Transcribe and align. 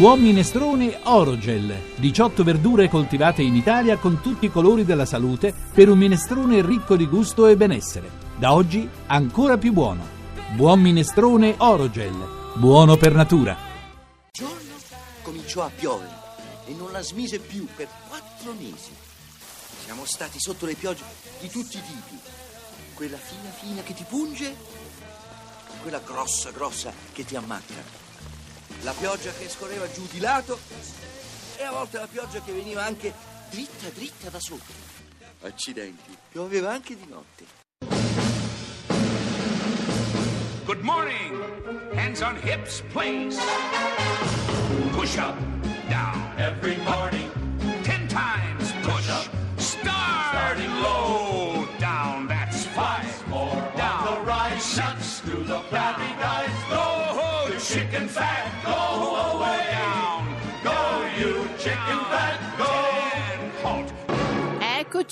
Buon 0.00 0.22
minestrone 0.22 0.98
Orogel. 1.02 1.78
18 1.96 2.42
verdure 2.42 2.88
coltivate 2.88 3.42
in 3.42 3.54
Italia 3.54 3.98
con 3.98 4.22
tutti 4.22 4.46
i 4.46 4.50
colori 4.50 4.86
della 4.86 5.04
salute 5.04 5.52
per 5.74 5.90
un 5.90 5.98
minestrone 5.98 6.64
ricco 6.64 6.96
di 6.96 7.06
gusto 7.06 7.46
e 7.46 7.54
benessere. 7.54 8.10
Da 8.38 8.54
oggi 8.54 8.88
ancora 9.08 9.58
più 9.58 9.74
buono. 9.74 10.02
Buon 10.54 10.80
minestrone 10.80 11.54
Orogel. 11.58 12.14
Buono 12.54 12.96
per 12.96 13.12
natura. 13.12 13.52
Un 13.52 14.30
giorno 14.32 14.72
cominciò 15.20 15.64
a 15.64 15.70
piovere 15.70 16.16
e 16.64 16.72
non 16.72 16.90
la 16.92 17.02
smise 17.02 17.38
più 17.38 17.66
per 17.76 17.88
quattro 18.08 18.54
mesi. 18.58 18.92
Siamo 19.84 20.06
stati 20.06 20.40
sotto 20.40 20.64
le 20.64 20.76
piogge 20.76 21.04
di 21.42 21.50
tutti 21.50 21.76
i 21.76 21.82
tipi. 21.82 22.18
Quella 22.94 23.18
fina 23.18 23.50
fina 23.50 23.82
che 23.82 23.92
ti 23.92 24.06
punge 24.08 24.56
quella 25.82 26.00
grossa 26.02 26.50
grossa 26.52 26.90
che 27.12 27.22
ti 27.26 27.36
ammacca. 27.36 28.09
La 28.82 28.92
pioggia 28.92 29.30
che 29.32 29.48
scorreva 29.48 29.90
giù 29.90 30.06
di 30.10 30.20
lato 30.20 30.58
e 31.56 31.62
a 31.62 31.70
volte 31.70 31.98
la 31.98 32.06
pioggia 32.06 32.40
che 32.40 32.52
veniva 32.52 32.84
anche 32.84 33.12
dritta 33.50 33.88
dritta 33.88 34.30
da 34.30 34.40
sotto. 34.40 34.72
Accidenti, 35.42 36.16
pioveva 36.30 36.70
anche 36.70 36.96
di 36.96 37.06
notte. 37.06 37.44
Good 40.64 40.82
morning. 40.82 41.42
Hands 41.94 42.20
on 42.22 42.36
hips, 42.36 42.82
please. 42.92 43.38
Push 44.92 45.16
up, 45.16 45.36
down. 45.88 46.32
Every 46.38 46.76
morning. 46.84 47.39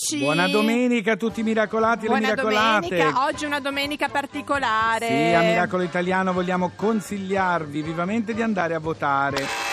Eccoci. 0.08 0.18
Buona 0.24 0.48
domenica 0.48 1.12
a 1.12 1.16
tutti 1.16 1.40
i 1.40 1.42
miracolati 1.42 2.06
e 2.06 2.08
le 2.08 2.18
Buona 2.18 2.28
miracolate. 2.28 2.88
domenica, 2.88 3.24
oggi 3.26 3.44
è 3.44 3.46
una 3.46 3.60
domenica 3.60 4.08
particolare. 4.08 5.06
Sì, 5.06 5.34
a 5.34 5.40
Miracolo 5.40 5.82
Italiano 5.82 6.32
vogliamo 6.32 6.72
consigliarvi 6.74 7.82
vivamente 7.82 8.32
di 8.32 8.40
andare 8.40 8.74
a 8.74 8.78
votare. 8.78 9.67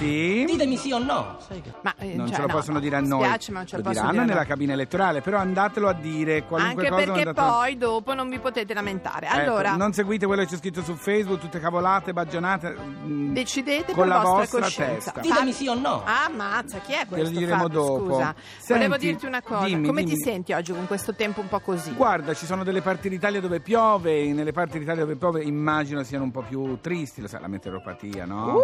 Sì. 0.00 0.44
Ditemi 0.46 0.76
sì 0.78 0.92
o 0.92 0.98
no. 0.98 1.36
Ma, 1.82 1.94
eh, 1.98 2.14
Non 2.14 2.26
cioè, 2.28 2.36
ce 2.36 2.40
lo 2.40 2.46
no, 2.46 2.52
possono 2.54 2.74
no, 2.74 2.80
dire 2.80 2.96
a 2.96 3.00
mi 3.00 3.08
noi. 3.08 3.24
spiace, 3.24 3.52
ma 3.52 3.58
non 3.58 3.66
ce 3.66 3.76
lo, 3.76 3.82
lo 3.82 3.88
diranno 3.90 4.10
dire. 4.12 4.24
nella 4.24 4.44
cabina 4.46 4.72
elettorale, 4.72 5.20
però 5.20 5.38
andatelo 5.38 5.88
a 5.88 5.92
dire 5.92 6.44
qualunque 6.44 6.86
Anche 6.86 6.90
cosa. 7.02 7.12
perché 7.12 7.28
andate- 7.28 7.48
poi 7.50 7.76
dopo 7.76 8.14
non 8.14 8.28
vi 8.30 8.38
potete 8.38 8.72
lamentare. 8.72 9.26
Ecco, 9.26 9.36
Allora, 9.38 9.76
non 9.76 9.92
seguite 9.92 10.24
quello 10.24 10.42
che 10.42 10.48
c'è 10.48 10.56
scritto 10.56 10.82
su 10.82 10.94
Facebook, 10.94 11.38
tutte 11.40 11.60
cavolate, 11.60 12.12
bagionate. 12.14 12.74
mm, 12.78 13.32
decidete 13.34 13.92
con 13.92 14.04
per 14.04 14.06
la 14.08 14.20
vostra 14.22 14.38
vostra 14.38 14.60
coscienza. 14.60 15.10
testa. 15.12 15.20
Ditemi 15.20 15.52
sì 15.52 15.68
o 15.68 15.74
no. 15.74 16.02
Ah, 16.04 16.30
mazza, 16.34 16.78
chi 16.78 16.92
è 16.92 17.00
Te 17.00 17.04
lo 17.04 17.16
questo? 17.16 17.38
diremo 17.38 17.62
Fabio? 17.62 17.78
dopo. 17.80 18.04
Scusa, 18.14 18.34
Senti, 18.38 18.72
volevo 18.72 18.96
dirti 18.96 19.26
una 19.26 19.42
cosa. 19.42 19.66
dimmi, 19.66 19.86
Come 19.86 20.02
dimmi. 20.02 20.14
ti 20.16 20.22
senti 20.22 20.52
oggi 20.54 20.72
con 20.72 20.86
questo 20.86 21.14
tempo 21.14 21.40
un 21.42 21.48
po' 21.48 21.60
così? 21.60 21.92
Guarda, 21.92 22.32
ci 22.32 22.46
sono 22.46 22.64
delle 22.64 22.80
parti 22.80 23.08
d'Italia 23.10 23.40
dove 23.40 23.60
piove, 23.60 24.18
e 24.22 24.32
nelle 24.32 24.52
parti 24.52 24.78
d'Italia 24.78 25.02
dove 25.02 25.16
piove 25.16 25.42
immagino 25.42 26.02
siano 26.04 26.24
un 26.24 26.30
po' 26.30 26.40
più 26.42 26.78
tristi, 26.80 27.20
lo 27.20 27.28
sai, 27.28 27.40
la 27.42 27.48
meteoropatia, 27.48 28.24
no? 28.24 28.54
Uh, 28.54 28.60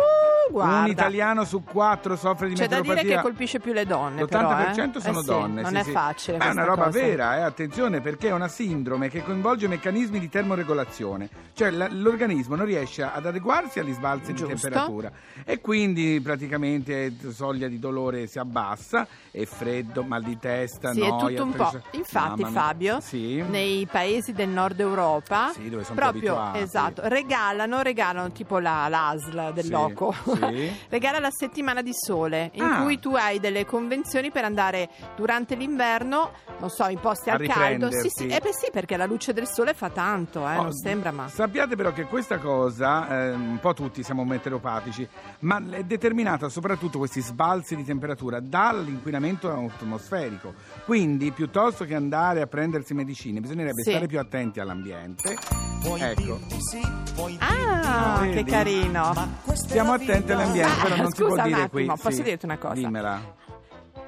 guarda. 0.50 0.78
Un 0.80 0.86
italiano 0.88 1.44
su 1.44 1.62
quattro 1.62 2.16
soffre 2.16 2.48
di 2.48 2.54
C'è 2.54 2.68
da 2.68 2.80
dire 2.80 3.02
che 3.02 3.20
colpisce 3.20 3.58
più 3.60 3.72
le 3.72 3.86
donne, 3.86 4.22
L'80% 4.22 4.28
però, 4.28 4.48
eh? 4.70 5.00
sono 5.00 5.18
Eh 5.18 5.22
sì, 5.22 5.26
donne. 5.26 5.62
Non 5.62 5.70
sì, 5.72 5.76
è 5.76 5.82
sì. 5.84 5.90
facile. 5.90 6.36
Ma 6.38 6.44
è 6.48 6.50
una 6.50 6.64
roba 6.64 6.84
cosa. 6.86 6.98
vera, 6.98 7.36
eh, 7.38 7.40
attenzione, 7.42 8.00
perché 8.00 8.28
è 8.28 8.32
una 8.32 8.48
sindrome 8.48 9.08
che 9.08 9.22
coinvolge 9.22 9.68
meccanismi 9.68 10.18
di 10.18 10.28
termoregolazione. 10.28 11.28
Cioè 11.54 11.70
l'organismo 11.70 12.54
non 12.56 12.66
riesce 12.66 13.02
ad 13.02 13.24
adeguarsi 13.26 13.78
agli 13.78 13.92
sbalzi 13.92 14.34
Giusto. 14.34 14.46
di 14.54 14.60
temperatura 14.60 15.10
e 15.44 15.60
quindi 15.60 16.20
praticamente 16.22 17.14
la 17.20 17.30
soglia 17.32 17.68
di 17.68 17.78
dolore 17.78 18.26
si 18.26 18.38
abbassa, 18.38 19.06
è 19.30 19.44
freddo, 19.44 20.02
mal 20.02 20.22
di 20.22 20.38
testa, 20.38 20.92
Sì, 20.92 21.00
è 21.00 21.08
noia, 21.08 21.38
tutto 21.38 21.42
un 21.44 21.52
po'. 21.52 21.80
Infatti. 21.92 22.44
Fabio, 22.46 23.00
Sì. 23.00 23.42
nei 23.42 23.86
paesi 23.90 24.32
del 24.32 24.48
nord 24.48 24.78
Europa, 24.80 25.50
Sì, 25.52 25.68
dove 25.68 25.82
sono 25.84 25.96
proprio 25.96 26.36
abituati. 26.36 26.58
esatto, 26.64 27.00
regalano, 27.04 27.82
regalano 27.82 28.30
tipo 28.32 28.58
la, 28.58 28.86
l'ASL 28.88 29.52
del 29.52 29.64
Sì, 29.64 29.70
loco, 29.70 30.14
sì. 30.36 30.72
regala 30.88 31.18
la 31.18 31.30
settimana 31.30 31.82
di 31.82 31.92
sole 31.92 32.50
in 32.54 32.62
Ah. 32.62 32.82
cui 32.82 32.98
tu 32.98 33.14
hai 33.14 33.40
delle 33.40 33.64
convenzioni 33.64 34.30
per 34.30 34.44
andare 34.44 34.88
durante 35.16 35.54
l'inverno, 35.54 36.32
non 36.58 36.70
so, 36.70 36.86
in 36.88 36.98
posti 37.00 37.30
A 37.30 37.34
al 37.34 37.46
caldo. 37.46 37.90
Sì, 37.90 38.08
sì, 38.10 38.26
eh 38.26 38.40
beh 38.40 38.52
sì, 38.52 38.68
perché 38.72 38.96
la 38.96 39.06
luce 39.06 39.32
del 39.32 39.46
sole 39.48 39.74
fa 39.74 39.90
tanto, 39.90 40.46
eh, 40.48 40.56
Oh, 40.56 40.62
non 40.62 40.72
sembra, 40.74 41.10
ma. 41.12 41.28
Sappiate 41.28 41.76
però 41.76 41.92
che 41.92 42.04
questa 42.04 42.38
cosa, 42.38 43.08
eh, 43.26 43.30
un 43.32 43.58
po' 43.60 43.74
tutti 43.74 44.02
siamo 44.02 44.24
meteoropatici, 44.24 45.06
ma 45.40 45.62
è 45.70 45.82
determinata 45.84 46.48
soprattutto 46.48 46.98
questi 46.98 47.20
sbalzi 47.20 47.76
di 47.76 47.84
temperatura 47.84 48.40
dall'inquinamento 48.40 49.50
atmosferico. 49.50 50.54
Quindi 50.84 51.30
piuttosto 51.32 51.84
che 51.84 51.94
andare 51.94 52.40
a 52.42 52.46
prendersi 52.46 52.94
medicine, 52.94 53.40
bisognerebbe 53.40 53.82
Sì. 53.82 53.90
stare 53.90 54.06
più 54.06 54.18
attenti 54.18 54.60
all'ambiente. 54.60 55.36
Ecco, 55.98 56.40
Ah, 57.38 58.18
Vedi? 58.20 58.34
che 58.42 58.50
carino. 58.50 59.12
stiamo 59.52 59.92
attenti 59.92 60.25
all'ambiente, 60.32 60.72
Ah, 60.72 60.82
però 60.82 60.96
non 60.96 61.10
si 61.10 61.16
scusa 61.16 61.34
può 61.34 61.42
dire 61.44 61.68
qui. 61.68 61.80
attimo, 61.82 61.96
posso 61.96 62.22
dirti 62.22 62.44
una 62.44 62.58
cosa? 62.58 62.74
Dimmela, 62.74 63.20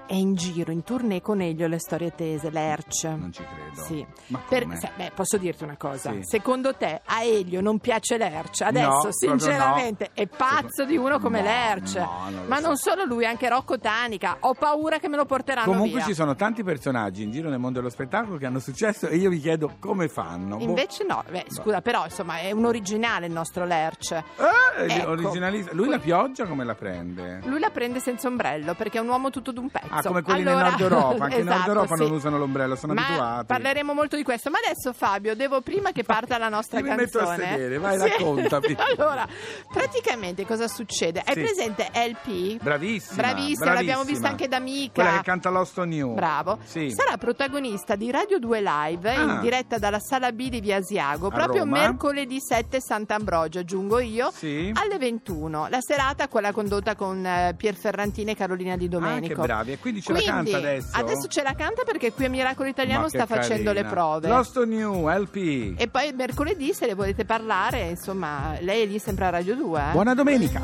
È 0.09 0.15
in 0.15 0.35
giro, 0.37 0.73
in 0.73 0.85
tournée 0.85 1.21
con 1.21 1.43
Elio 1.43 1.67
le 1.67 1.79
storie 1.79 2.15
tese, 2.15 2.49
l'Erc. 2.49 3.05
non 3.05 3.31
ci 3.31 3.45
credo. 3.45 3.83
Sì. 3.87 4.07
Ma 4.29 4.41
Per- 4.49 4.67
se- 4.79 4.91
beh, 4.97 5.11
posso 5.15 5.37
dirti 5.37 5.65
una 5.65 5.77
cosa? 5.77 6.13
Sì. 6.13 6.21
Secondo 6.23 6.75
te 6.75 7.03
a 7.05 7.23
Elio 7.23 7.61
non 7.61 7.79
piace 7.79 8.17
l'Erc? 8.17 8.63
Adesso, 8.63 8.89
No, 8.89 9.09
sinceramente, 9.11 10.11
no. 10.17 10.23
è 10.23 10.27
pazzo 10.27 10.87
di 10.87 10.97
uno 10.97 11.19
come 11.19 11.41
No, 11.43 11.47
l'Erc. 11.47 11.95
no, 11.97 12.23
non 12.31 12.47
Ma 12.47 12.57
so. 12.57 12.67
non 12.69 12.77
solo 12.77 13.05
lui, 13.05 13.27
anche 13.27 13.51
Rocco 13.51 13.79
Tanica. 13.79 14.39
Ho 14.41 14.55
paura 14.55 14.99
che 14.99 15.09
me 15.09 15.17
lo 15.17 15.27
porteranno 15.27 15.67
Comunque 15.71 15.97
via. 15.99 16.07
ci 16.07 16.15
sono 16.15 16.35
tanti 16.35 16.65
personaggi 16.65 17.23
in 17.25 17.31
giro 17.31 17.51
nel 17.51 17.59
mondo 17.59 17.79
dello 17.81 17.91
spettacolo 17.91 18.39
che 18.39 18.47
hanno 18.47 18.61
successo 18.61 19.09
e 19.09 19.17
io 19.17 19.29
mi 19.29 19.39
chiedo 19.39 19.75
come 19.79 20.09
fanno. 20.09 20.57
Boh. 20.57 20.63
Invece 20.65 21.05
no, 21.05 21.23
beh, 21.31 21.45
scusa, 21.49 21.83
però 21.83 22.05
insomma 22.05 22.39
è 22.39 22.51
un 22.53 22.65
originale 22.65 23.27
il 23.27 23.33
nostro 23.33 23.67
Lerch. 23.67 24.13
Eh, 24.13 24.87
Ecco. 24.91 25.11
originalista. 25.11 25.73
Lui 25.75 25.89
la 25.91 25.99
pioggia 25.99 26.47
come 26.47 26.65
la 26.65 26.75
prende? 26.75 27.41
Lui 27.45 27.61
la 27.61 27.69
prende 27.69 28.01
senza 28.01 28.27
ombrello 28.29 28.73
perché 28.75 28.97
è 28.97 29.01
un 29.03 29.09
uomo 29.09 29.29
tutto 29.29 29.53
d'un 29.53 29.69
pezzo. 29.69 29.87
Ah, 29.98 29.98
come 30.03 30.23
quelli 30.23 30.43
Allora- 30.43 30.63
nel 30.63 30.71
Nord 30.71 30.81
Europa. 30.81 31.25
Anche 31.29 31.37
in 31.39 31.45
Nord 31.45 31.57
Esatto, 31.57 31.71
Europa 31.73 31.95
sì. 31.97 32.03
non 32.03 32.11
usano 32.13 32.39
l'ombrello, 32.39 32.77
sono 32.77 32.95
Ma 32.95 33.07
abituati. 33.07 33.47
parleremo 33.47 33.93
molto 33.95 34.17
di 34.17 34.23
questo. 34.23 34.51
Ma 34.51 34.59
adesso, 34.65 34.93
Fabio, 34.93 35.35
devo 35.35 35.61
prima 35.61 35.93
che 35.93 36.05
parta 36.05 36.39
la 36.39 36.49
nostra 36.49 36.81
Ti 36.81 36.85
rimetto 36.89 37.19
a 37.19 37.25
canzone. 37.25 37.49
sedere, 37.51 37.79
vai, 37.79 37.99
raccontami. 37.99 38.77
allora, 38.97 39.27
praticamente 39.73 40.47
cosa 40.47 40.69
succede? 40.69 41.23
Hai 41.25 41.35
Sì. 41.35 41.41
presente 41.41 41.89
LP? 41.93 42.63
Bravissima. 42.63 43.15
Bravissima, 43.23 43.73
l'abbiamo 43.75 44.05
vista 44.05 44.29
anche 44.29 44.49
da 44.49 44.59
Mica. 44.59 44.93
Quella 45.03 45.17
che 45.19 45.23
canta 45.25 45.51
Lost 45.51 45.79
on 45.79 45.93
You. 45.93 46.15
Bravo. 46.15 46.59
Sì. 46.65 46.91
Sarà 46.91 47.17
protagonista 47.17 47.95
di 47.97 48.11
Radio 48.11 48.39
2 48.39 48.61
Live 48.61 49.11
Ah. 49.15 49.21
in 49.23 49.41
diretta 49.41 49.79
dalla 49.79 49.99
Sala 50.01 50.33
B 50.33 50.49
di 50.49 50.61
Via 50.61 50.77
Asiago 50.77 51.29
A 51.29 51.31
proprio 51.31 51.65
Roma. 51.65 51.79
mercoledì 51.81 52.39
7 52.41 52.81
Sant'Ambrogio, 52.81 53.61
aggiungo 53.61 53.99
io, 53.99 54.31
Sì. 54.33 54.71
alle 54.75 54.99
21. 54.99 55.67
La 55.69 55.81
serata 55.81 56.29
quella 56.29 56.53
condotta 56.53 56.95
con 56.95 57.25
eh, 57.25 57.55
Pier 57.57 57.75
Ferrantini 57.75 58.31
e 58.33 58.37
Carolina 58.37 58.77
Di 58.77 58.89
Domenico. 58.89 59.35
Ah, 59.35 59.37
che 59.41 59.47
bravi. 59.47 59.73
E 59.73 59.79
quindi 59.89 60.03
ce 60.03 60.13
la 60.13 60.19
Quindi, 60.21 60.51
canta 60.51 60.57
adesso? 60.69 60.89
Adesso 60.93 61.27
ce 61.29 61.43
la 61.43 61.55
canta 61.55 61.83
perché 61.85 62.13
qui 62.13 62.25
a 62.27 62.29
Miracolo 62.29 62.69
Italiano 62.69 63.03
Ma 63.03 63.09
sta 63.09 63.27
che 63.27 63.35
facendo 63.35 63.73
le 63.73 63.83
carina. 63.83 64.03
prove. 64.03 64.29
Lost 64.29 64.57
on 64.57 64.73
You, 64.73 65.09
LP. 65.09 65.75
E 65.81 65.89
poi 65.89 66.13
mercoledì, 66.13 66.73
se 66.75 66.87
le 66.87 66.95
volete 66.95 67.25
parlare, 67.25 67.89
insomma, 67.89 68.57
lei 68.61 68.83
è 68.83 68.87
lì 68.87 68.99
sempre 68.99 69.25
a 69.27 69.31
Radio 69.31 69.55
2. 69.55 69.81
eh? 69.81 69.93
Buona 69.93 70.15
domenica. 70.15 70.61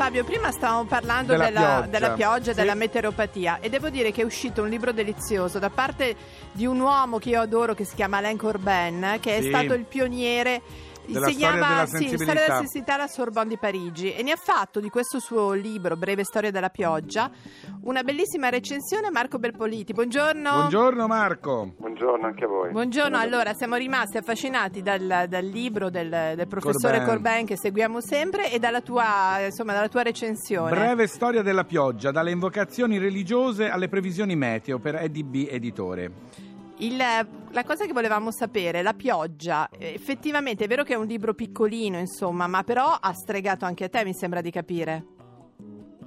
Fabio, 0.00 0.24
prima 0.24 0.50
stavamo 0.50 0.84
parlando 0.86 1.32
Della 1.32 1.44
della, 1.48 1.60
pioggia. 1.60 1.86
della 1.88 2.10
pioggia 2.12 2.50
e 2.52 2.54
Sì. 2.54 2.60
della 2.60 2.74
meteoropatia 2.74 3.58
e 3.60 3.68
devo 3.68 3.90
dire 3.90 4.12
che 4.12 4.22
è 4.22 4.24
uscito 4.24 4.62
un 4.62 4.70
libro 4.70 4.92
delizioso 4.92 5.58
da 5.58 5.68
parte 5.68 6.16
di 6.52 6.64
un 6.64 6.80
uomo 6.80 7.18
che 7.18 7.28
io 7.28 7.40
adoro 7.42 7.74
che 7.74 7.84
si 7.84 7.96
chiama 7.96 8.16
Alain 8.16 8.38
Corbin, 8.38 9.18
che 9.20 9.36
è 9.36 9.42
Sì. 9.42 9.48
stato 9.48 9.74
il 9.74 9.84
pioniere 9.84 10.62
Della 11.06 11.28
insegnava 11.28 11.56
storia 11.56 11.74
della 11.74 11.86
sì, 11.86 11.90
storia 11.90 12.08
sensibilità. 12.08 12.32
della 12.32 12.56
sensibilità 12.58 12.94
alla 12.94 13.06
Sorbonne 13.06 13.48
di 13.48 13.58
Parigi 13.58 14.12
e 14.12 14.22
ne 14.22 14.32
ha 14.32 14.36
fatto 14.36 14.80
di 14.80 14.88
questo 14.88 15.18
suo 15.18 15.52
libro 15.52 15.96
Breve 15.96 16.24
storia 16.24 16.50
della 16.50 16.68
pioggia 16.70 17.30
una 17.82 18.02
bellissima 18.02 18.48
recensione 18.48 19.10
Marco 19.10 19.38
Belpoliti. 19.38 19.92
Buongiorno. 19.92 20.50
Buongiorno 20.50 21.06
Marco. 21.06 21.74
Buongiorno 21.76 22.26
anche 22.26 22.44
a 22.44 22.48
voi. 22.48 22.70
Buongiorno, 22.70 23.16
allora 23.16 23.54
siamo 23.54 23.76
rimasti 23.76 24.16
affascinati 24.16 24.82
dal, 24.82 25.26
dal 25.28 25.44
libro 25.44 25.90
del, 25.90 26.08
del 26.08 26.46
professore 26.46 26.98
Corbin. 27.04 27.22
Corbin. 27.22 27.46
che 27.46 27.56
seguiamo 27.56 28.00
sempre 28.00 28.52
e 28.52 28.58
dalla 28.58 28.80
tua, 28.80 29.40
insomma, 29.44 29.72
dalla 29.72 29.88
tua 29.88 30.02
recensione. 30.02 30.70
Breve 30.70 31.06
storia 31.06 31.42
della 31.42 31.64
pioggia, 31.64 32.10
dalle 32.10 32.30
invocazioni 32.30 32.98
religiose 32.98 33.68
alle 33.68 33.88
previsioni 33.88 34.36
meteo 34.36 34.78
per 34.78 34.96
EDB 34.96 35.46
Editore. 35.48 36.12
Il- 36.80 36.96
la 36.96 37.64
cosa 37.64 37.84
che 37.84 37.92
volevamo 37.92 38.30
sapere, 38.30 38.80
la 38.80 38.94
pioggia, 38.94 39.68
effettivamente 39.78 40.64
è 40.64 40.66
vero 40.66 40.82
che 40.82 40.94
è 40.94 40.96
un 40.96 41.04
libro 41.04 41.34
piccolino, 41.34 41.98
insomma, 41.98 42.46
ma 42.46 42.62
però 42.62 42.86
ha 42.98 43.12
stregato 43.12 43.66
anche 43.66 43.84
a 43.84 43.88
te, 43.90 44.02
mi 44.02 44.14
sembra 44.14 44.40
di 44.40 44.50
capire. 44.50 45.04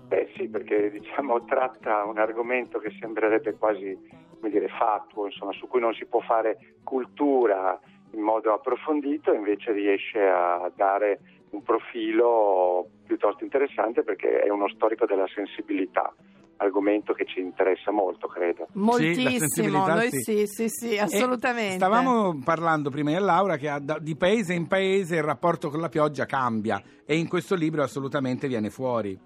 Beh 0.07 0.31
sì, 0.35 0.47
perché 0.47 0.89
diciamo 0.89 1.43
tratta 1.45 2.05
un 2.05 2.17
argomento 2.17 2.79
che 2.79 2.91
sembrerebbe 2.99 3.53
quasi 3.53 3.95
dire, 4.41 4.67
fatuo, 4.67 5.27
insomma, 5.27 5.51
su 5.53 5.67
cui 5.67 5.79
non 5.79 5.93
si 5.93 6.05
può 6.05 6.21
fare 6.21 6.57
cultura 6.83 7.79
in 8.11 8.21
modo 8.21 8.51
approfondito, 8.53 9.31
invece 9.31 9.71
riesce 9.73 10.19
a 10.21 10.71
dare 10.75 11.19
un 11.51 11.61
profilo 11.61 12.87
piuttosto 13.05 13.43
interessante 13.43 14.03
perché 14.03 14.39
è 14.39 14.49
uno 14.49 14.67
storico 14.69 15.05
della 15.05 15.27
sensibilità, 15.33 16.13
argomento 16.63 17.13
che 17.13 17.25
ci 17.25 17.39
interessa 17.39 17.91
molto, 17.91 18.27
credo. 18.27 18.67
Moltissimo, 18.73 19.29
sensibilità, 19.29 19.93
noi 19.93 20.09
sì. 20.09 20.19
sì, 20.21 20.47
sì, 20.47 20.69
sì, 20.69 20.93
E 20.95 20.99
assolutamente. 21.01 21.75
stavamo 21.75 22.39
parlando 22.43 22.89
prima 22.89 23.11
di 23.11 23.19
Laura 23.19 23.57
che 23.57 23.71
di 24.01 24.15
paese 24.15 24.53
in 24.53 24.67
paese 24.67 25.17
il 25.17 25.23
rapporto 25.23 25.69
con 25.69 25.79
la 25.79 25.89
pioggia 25.89 26.25
cambia 26.25 26.81
e 27.05 27.15
in 27.17 27.27
questo 27.27 27.55
libro 27.55 27.83
assolutamente 27.83 28.47
viene 28.47 28.69
fuori. 28.69 29.17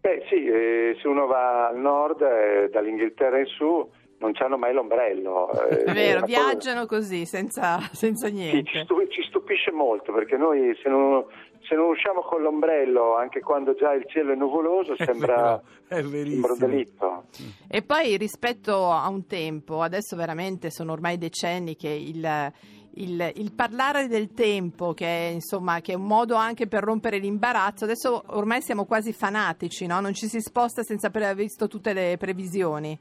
Beh 0.00 0.24
sì, 0.30 0.46
eh, 0.46 0.96
se 1.00 1.08
uno 1.08 1.26
va 1.26 1.68
al 1.68 1.78
nord, 1.78 2.22
eh, 2.22 2.70
dall'Inghilterra 2.72 3.38
in 3.38 3.44
su, 3.46 3.86
non 4.18 4.32
c'hanno 4.32 4.56
mai 4.56 4.72
l'ombrello. 4.72 5.50
eh, 5.68 5.84
È 5.84 5.92
vero, 5.92 6.18
una 6.18 6.26
cosa- 6.26 6.26
viaggiano 6.26 6.86
così, 6.86 7.26
senza, 7.26 7.78
senza 7.92 8.28
Sì, 8.28 8.34
ci, 8.36 8.38
niente. 8.40 8.82
stu- 8.84 9.06
ci 9.08 9.22
stupisce 9.28 9.70
molto 9.72 10.12
perché 10.12 10.36
noi 10.38 10.74
se 10.82 10.88
non, 10.88 11.24
se 11.62 11.74
non 11.74 11.88
usciamo 11.90 12.20
con 12.22 12.42
l'ombrello 12.42 13.16
anche 13.16 13.40
quando 13.40 13.74
già 13.74 13.92
il 13.92 14.04
cielo 14.08 14.32
è 14.32 14.36
nuvoloso 14.36 14.94
sembra, 14.96 15.60
È 15.86 15.94
vero, 16.02 16.08
è 16.08 16.10
verissimo. 16.10 16.46
sembra 16.46 16.66
un 16.66 16.70
delitto. 16.72 17.24
E 17.68 17.82
poi 17.82 18.16
rispetto 18.16 18.90
a 18.90 19.08
un 19.08 19.26
tempo, 19.26 19.80
adesso 19.82 20.16
veramente 20.16 20.70
sono 20.70 20.92
ormai 20.92 21.18
decenni 21.18 21.76
che 21.76 21.88
il, 21.88 22.52
il- 22.94 23.32
il 23.36 23.52
parlare 23.54 24.08
del 24.08 24.32
tempo, 24.32 24.92
che 24.94 25.06
è, 25.06 25.30
insomma, 25.30 25.80
che 25.80 25.92
è 25.92 25.96
un 25.96 26.06
modo 26.06 26.34
anche 26.34 26.66
per 26.66 26.82
rompere 26.82 27.18
l'imbarazzo, 27.18 27.84
adesso 27.84 28.22
ormai 28.28 28.62
siamo 28.62 28.84
quasi 28.84 29.12
fanatici, 29.12 29.86
no? 29.86 30.00
non 30.00 30.12
ci 30.14 30.26
si 30.26 30.40
sposta 30.40 30.82
senza 30.82 31.06
aver 31.08 31.34
visto 31.36 31.68
tutte 31.68 31.92
le 31.92 32.16
previsioni. 32.18 32.98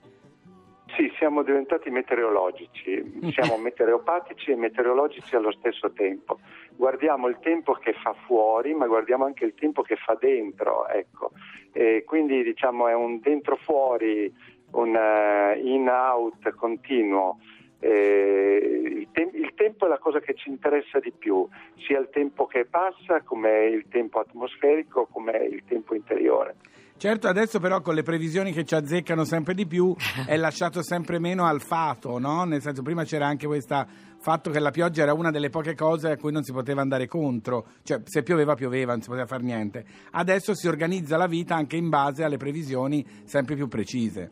Sì, 1.00 1.10
siamo 1.16 1.44
diventati 1.44 1.90
meteorologici, 1.90 3.32
siamo 3.32 3.56
meteoropatici 3.56 4.52
e 4.52 4.58
meteorologici 4.58 5.34
allo 5.34 5.54
stesso 5.54 5.94
tempo. 5.94 6.40
Guardiamo 6.76 7.30
il 7.30 7.38
tempo 7.40 7.72
che 7.72 7.94
fa 7.94 8.14
fuori, 8.26 8.74
ma 8.74 8.86
guardiamo 8.86 9.24
anche 9.24 9.46
il 9.46 9.54
tempo 9.54 9.82
che 9.82 9.96
fa 9.96 10.18
dentro, 10.20 10.90
ecco. 10.90 11.32
E 11.72 12.04
quindi 12.06 12.44
diciamo 12.44 12.90
è 12.90 12.94
un 12.94 13.22
dentro-fuori, 13.22 14.30
un 14.72 14.94
eh, 14.94 15.62
in-out 15.64 16.54
continuo. 16.56 17.38
Eh, 17.80 18.82
il, 18.98 19.08
tem- 19.14 19.34
il 19.36 19.54
tempo 19.56 19.86
è 19.86 19.88
la 19.88 20.00
cosa 20.00 20.20
che 20.20 20.34
ci 20.34 20.50
interessa 20.50 21.00
di 21.00 21.12
più, 21.12 21.48
sia 21.78 21.98
il 21.98 22.10
tempo 22.12 22.46
che 22.46 22.66
passa, 22.66 23.22
come 23.22 23.68
il 23.68 23.88
tempo 23.88 24.20
atmosferico, 24.20 25.08
come 25.10 25.38
il 25.50 25.64
tempo 25.64 25.96
interiore. 25.96 26.58
Certo, 27.00 27.30
adesso 27.30 27.62
però 27.62 27.80
con 27.80 27.96
le 27.96 28.04
previsioni 28.04 28.52
che 28.52 28.66
ci 28.66 28.76
azzeccano 28.76 29.24
sempre 29.24 29.54
di 29.54 29.66
più 29.66 29.96
è 30.28 30.36
lasciato 30.36 30.84
sempre 30.84 31.18
meno 31.18 31.46
al 31.46 31.62
fato, 31.62 32.20
no? 32.20 32.44
Nel 32.44 32.60
senso, 32.60 32.82
prima 32.82 33.06
c'era 33.06 33.26
anche 33.26 33.48
questo 33.48 33.86
fatto 34.20 34.50
che 34.50 34.60
la 34.60 34.70
pioggia 34.70 35.04
era 35.04 35.14
una 35.14 35.32
delle 35.32 35.48
poche 35.48 35.76
cose 35.76 36.12
a 36.12 36.18
cui 36.18 36.34
non 36.34 36.44
si 36.44 36.52
poteva 36.52 36.82
andare 36.82 37.08
contro, 37.08 37.68
cioè 37.84 38.02
se 38.04 38.22
pioveva 38.22 38.56
pioveva, 38.56 38.92
non 38.92 39.02
si 39.02 39.08
poteva 39.08 39.28
fare 39.28 39.44
niente. 39.44 39.86
Adesso 40.12 40.54
si 40.54 40.68
organizza 40.68 41.16
la 41.16 41.28
vita 41.28 41.56
anche 41.56 41.78
in 41.78 41.88
base 41.88 42.26
alle 42.26 42.36
previsioni 42.36 43.02
sempre 43.24 43.56
più 43.56 43.70
precise. 43.70 44.30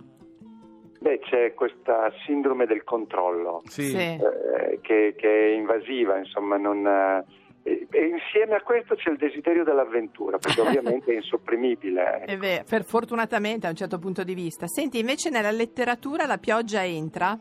Beh, 1.00 1.20
c'è 1.20 1.54
questa 1.54 2.12
sindrome 2.26 2.66
del 2.66 2.84
controllo. 2.84 3.62
Sì. 3.64 3.94
Eh, 3.94 4.80
che, 4.82 5.14
che 5.16 5.30
è 5.30 5.56
invasiva, 5.56 6.18
insomma, 6.18 6.58
non, 6.58 6.86
eh, 6.86 7.24
e, 7.64 7.88
e 7.90 8.06
insieme 8.06 8.56
a 8.56 8.62
questo 8.62 8.96
c'è 8.96 9.12
il 9.12 9.18
desiderio 9.18 9.64
dell'avventura, 9.64 10.38
perché 10.38 10.62
ovviamente 10.62 11.12
è 11.12 11.16
insopprimibile. 11.16 12.24
È 12.26 12.38
vero, 12.38 12.64
per, 12.68 12.84
fortunatamente 12.84 13.68
a 13.68 13.70
un 13.70 13.76
certo 13.76 14.00
punto 14.00 14.24
di 14.24 14.34
vista. 14.34 14.68
Senti, 14.68 15.00
invece 15.00 15.30
nella 15.30 15.52
letteratura 15.52 16.26
la 16.26 16.38
pioggia 16.38 16.84
entra? 16.86 17.38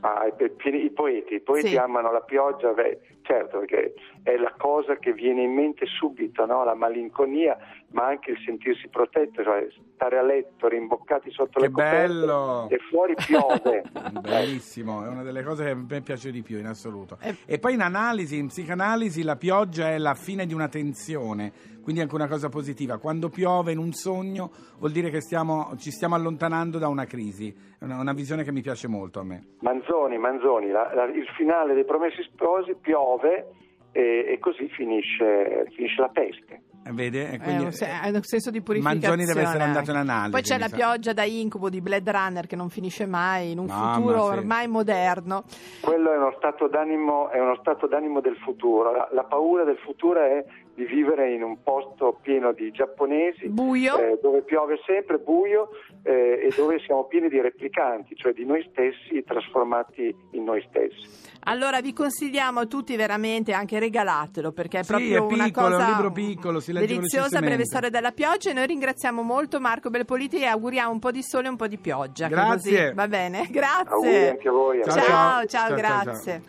Ah, 0.00 0.26
i, 0.26 0.84
i 0.84 0.90
poeti, 0.90 1.34
i 1.34 1.40
poeti 1.40 1.68
Sì. 1.68 1.76
amano 1.76 2.10
la 2.10 2.22
pioggia, 2.22 2.72
beh, 2.72 3.00
certo, 3.22 3.58
perché 3.58 3.94
è 4.22 4.36
la 4.36 4.52
cosa 4.58 4.96
che 4.96 5.12
viene 5.12 5.42
in 5.42 5.52
mente 5.54 5.86
subito, 5.86 6.44
no? 6.46 6.62
la 6.64 6.74
malinconia, 6.74 7.56
ma 7.92 8.06
anche 8.06 8.32
il 8.32 8.38
sentirsi 8.44 8.88
protetto, 8.88 9.42
cioè 9.42 9.66
stare 9.94 10.18
a 10.18 10.22
letto 10.22 10.68
rimboccati 10.68 11.30
sotto 11.30 11.58
Che 11.60 11.66
le 11.66 11.70
coperte 11.72 12.06
bello! 12.06 12.66
e 12.68 12.78
fuori 12.90 13.14
piove. 13.14 13.82
Bellissimo, 14.20 15.04
è 15.04 15.08
una 15.08 15.22
delle 15.22 15.42
cose 15.42 15.64
che 15.64 15.70
a 15.70 15.74
me 15.74 16.00
piace 16.02 16.30
di 16.30 16.42
più 16.42 16.58
in 16.58 16.66
assoluto. 16.66 17.18
Eh. 17.20 17.34
E 17.46 17.58
poi 17.58 17.74
in 17.74 17.80
analisi, 17.80 18.36
in 18.38 18.46
psicanalisi, 18.48 19.22
la 19.22 19.36
pioggia 19.36 19.88
è 19.90 19.98
la 19.98 20.14
fine 20.14 20.46
di 20.46 20.54
una 20.54 20.68
tensione, 20.68 21.52
quindi 21.82 22.00
anche 22.02 22.14
una 22.14 22.28
cosa 22.28 22.48
positiva. 22.48 22.98
Quando 22.98 23.28
piove 23.30 23.72
in 23.72 23.78
un 23.78 23.92
sogno 23.92 24.50
vuol 24.78 24.92
dire 24.92 25.10
che 25.10 25.20
stiamo- 25.20 25.74
ci 25.78 25.90
stiamo 25.90 26.14
allontanando 26.14 26.78
da 26.78 26.88
una 26.88 27.06
crisi, 27.06 27.48
è 27.78 27.84
una, 27.84 27.98
una 28.00 28.12
visione 28.12 28.44
che 28.44 28.52
mi 28.52 28.60
piace 28.60 28.86
molto 28.86 29.20
a 29.20 29.24
me. 29.24 29.44
Manzoni, 29.60 30.18
Manzoni, 30.18 30.68
la- 30.68 30.92
la- 30.94 31.04
il 31.06 31.26
finale 31.36 31.74
dei 31.74 31.84
Promessi 31.84 32.22
Sposi 32.22 32.74
piove 32.80 33.48
e, 33.92 34.24
e 34.28 34.38
così 34.38 34.68
finisce, 34.68 35.66
finisce 35.74 36.00
la 36.00 36.08
peste. 36.08 36.62
Eh, 36.82 36.92
Vede? 36.92 37.30
È 37.30 37.38
quindi- 37.38 37.64
un, 37.64 37.72
se- 37.72 37.86
è 37.86 38.08
un 38.08 38.22
senso 38.22 38.50
di 38.50 38.62
purificazione. 38.62 39.06
Manzoni 39.16 39.26
deve 39.26 39.42
essere 39.46 39.64
andato 39.64 39.90
in 39.90 39.96
analisi. 39.98 40.30
Poi 40.30 40.42
c'è 40.42 40.58
la 40.58 40.68
sa. 40.68 40.76
pioggia 40.76 41.12
da 41.12 41.24
incubo 41.24 41.68
di 41.68 41.80
Blade 41.82 42.10
Runner 42.10 42.46
che 42.46 42.56
non 42.56 42.70
finisce 42.70 43.04
mai 43.04 43.50
in 43.50 43.58
un 43.58 43.66
Mamma, 43.66 43.94
futuro 43.96 44.24
sì. 44.24 44.38
ormai 44.38 44.66
moderno. 44.66 45.44
Quello 45.82 46.10
è 46.12 46.16
uno 46.16 46.32
stato 46.38 46.68
d'animo, 46.68 47.28
è 47.30 47.38
uno 47.38 47.56
stato 47.60 47.86
d'animo 47.86 48.20
del 48.20 48.36
futuro. 48.36 48.92
La, 48.92 49.08
la 49.12 49.24
paura 49.24 49.64
del 49.64 49.76
futuro 49.76 50.20
è 50.22 50.42
di 50.80 50.86
vivere 50.86 51.32
in 51.34 51.42
un 51.42 51.62
posto 51.62 52.18
pieno 52.22 52.52
di 52.52 52.70
giapponesi, 52.70 53.48
Buio. 53.48 53.98
eh, 53.98 54.18
dove 54.22 54.42
piove 54.42 54.80
sempre, 54.86 55.18
buio 55.18 55.68
eh, 56.02 56.46
e 56.48 56.52
dove 56.56 56.78
siamo 56.80 57.04
pieni 57.04 57.28
di 57.28 57.38
replicanti, 57.40 58.16
cioè 58.16 58.32
di 58.32 58.44
noi 58.46 58.66
stessi 58.70 59.22
trasformati 59.24 60.14
in 60.32 60.44
noi 60.44 60.64
stessi. 60.68 61.28
Allora 61.44 61.80
vi 61.80 61.92
consigliamo 61.92 62.60
a 62.60 62.66
tutti 62.66 62.96
veramente, 62.96 63.52
anche 63.52 63.78
regalatelo 63.78 64.52
perché 64.52 64.78
è 64.80 64.82
Sì, 64.82 64.88
proprio 64.92 65.16
è 65.16 65.18
una 65.20 65.44
piccolo, 65.44 65.66
è 65.66 65.70
un 65.70 65.76
cosa 65.78 65.88
libro 65.90 66.12
piccolo, 66.12 66.60
si 66.60 66.72
legge 66.72 66.86
deliziosa, 66.86 67.40
breve 67.40 67.64
storia 67.64 67.90
della 67.90 68.12
pioggia 68.12 68.50
e 68.50 68.52
noi 68.54 68.66
ringraziamo 68.66 69.22
molto 69.22 69.60
Marco 69.60 69.90
Belpoliti 69.90 70.38
e 70.38 70.46
auguriamo 70.46 70.90
un 70.92 70.98
po' 70.98 71.10
di 71.10 71.22
sole 71.22 71.46
e 71.46 71.50
un 71.50 71.56
po' 71.56 71.66
di 71.66 71.78
pioggia. 71.78 72.28
Grazie. 72.28 72.80
così 72.84 72.94
va 72.94 73.08
bene, 73.08 73.46
grazie. 73.52 73.88
Auguri 73.90 74.28
anche 74.28 74.48
a 74.48 74.52
voi. 74.52 74.82
Ciao, 74.84 74.92
Ciao, 74.94 75.02
ciao, 75.04 75.04
ciao. 75.04 75.46
Ciao, 75.46 75.68
ciao, 75.68 75.76
grazie. 75.76 76.42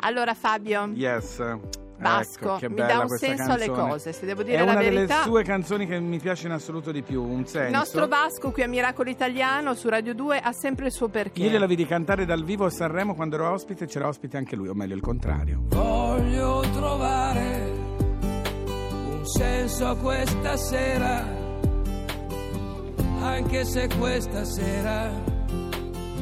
Allora 0.00 0.34
Fabio, 0.34 0.90
Yes. 0.94 1.86
Vasco, 1.98 2.56
Ecco, 2.56 2.70
mi 2.70 2.76
dà 2.76 2.98
un 3.00 3.08
senso 3.08 3.50
alle 3.52 3.66
canzone. 3.66 3.88
cose, 3.90 4.12
se 4.12 4.24
devo 4.26 4.42
dire 4.42 4.56
è 4.58 4.64
la 4.64 4.70
una 4.72 4.80
verità. 4.80 4.98
delle 5.14 5.22
sue 5.24 5.42
canzoni 5.42 5.86
che 5.86 5.98
mi 5.98 6.18
piace 6.18 6.46
in 6.46 6.52
assoluto 6.52 6.92
di 6.92 7.02
più, 7.02 7.22
un 7.22 7.44
senso. 7.46 7.66
Il 7.66 7.72
nostro 7.76 8.06
Vasco 8.06 8.50
qui 8.52 8.62
a 8.62 8.68
Miracolo 8.68 9.10
Italiano 9.10 9.74
su 9.74 9.88
Radio 9.88 10.14
2 10.14 10.38
ha 10.38 10.52
sempre 10.52 10.86
il 10.86 10.92
suo 10.92 11.08
perché. 11.08 11.42
Io 11.42 11.50
gliela 11.50 11.66
vidi 11.66 11.84
cantare 11.86 12.24
dal 12.24 12.44
vivo 12.44 12.64
a 12.66 12.70
Sanremo 12.70 13.14
quando 13.14 13.34
ero 13.36 13.50
ospite, 13.50 13.86
c'era 13.86 14.06
ospite 14.06 14.36
anche 14.36 14.54
lui, 14.56 14.68
o 14.68 14.74
meglio 14.74 14.94
il 14.94 15.00
contrario. 15.00 15.62
Voglio 15.68 16.60
trovare 16.72 17.72
un 18.20 19.26
senso 19.26 19.86
a 19.88 19.96
questa 19.96 20.56
sera, 20.56 21.24
anche 23.20 23.64
se 23.64 23.88
questa 23.98 24.44
sera 24.44 25.10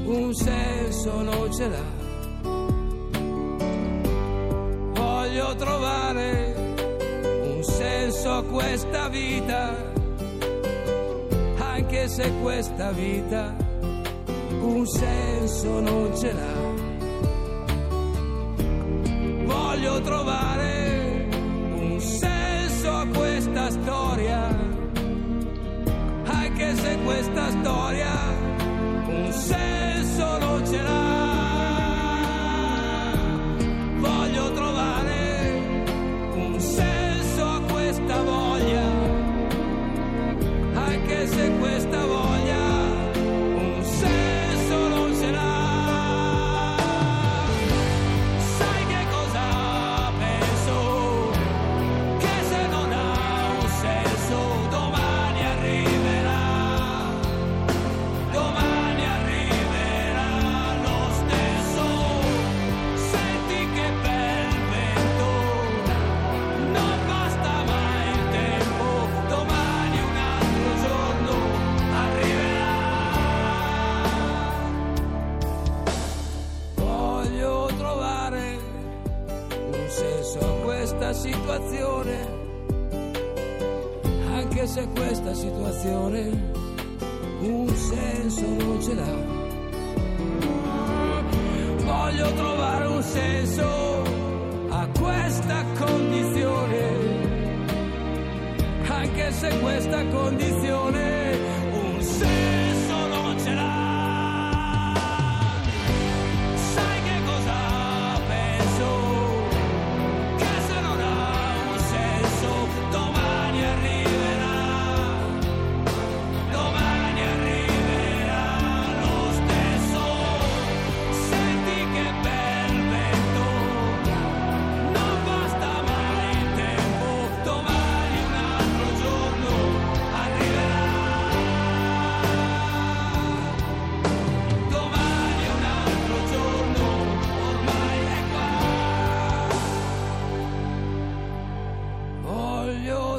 un 0.06 0.32
senso 0.34 1.22
non 1.22 1.52
ce 1.52 1.68
l'ha. 1.68 1.95
trovare 5.56 6.54
un 7.42 7.62
senso 7.62 8.32
a 8.32 8.42
questa 8.44 9.08
vita, 9.08 9.74
anche 11.58 12.08
se 12.08 12.32
questa 12.42 12.90
vita 12.90 13.54
un 14.60 14.86
senso 14.86 15.80
non 15.80 16.16
ce 16.16 16.32
l'ha. 16.32 16.74
Voglio 19.44 20.00
trovare 20.00 21.28
un 21.74 22.00
senso 22.00 22.90
a 22.92 23.06
questa 23.06 23.70
storia, 23.70 24.48
anche 26.24 26.74
se 26.74 26.98
questa 27.04 27.50
storia 27.50 28.14
un 29.06 29.32
senso 29.32 30.38
non 30.38 30.66
ce 30.66 30.82
l'ha. 30.82 31.15
senso 93.16 94.02
a 94.68 94.86
questa 94.98 95.64
condizione, 95.78 96.80
anche 98.88 99.32
se 99.32 99.58
questa 99.60 100.04
condizione 100.08 100.65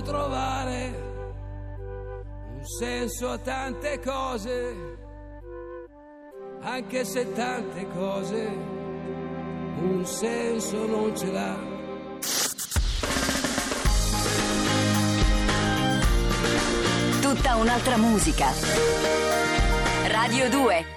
trovare 0.08 1.04
un 2.56 2.66
senso 2.66 3.30
a 3.30 3.38
tante 3.38 4.00
cose, 4.00 4.76
anche 6.62 7.04
se 7.04 7.34
tante 7.34 7.86
cose 7.90 8.76
un 9.80 10.06
senso 10.06 10.88
non 10.88 11.16
ce 11.16 11.32
l'ha. 11.32 11.58
Tutta 17.22 17.56
un'altra 17.58 17.98
musica. 17.98 18.48
Radio 20.08 20.50
2 20.50 20.97